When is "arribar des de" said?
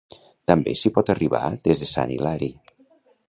1.15-1.91